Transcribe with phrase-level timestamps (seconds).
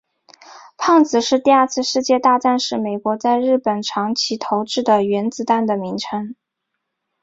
[0.79, 6.33] 胖子是第二次世界大战时美国在日本长崎投掷的原子弹的名称。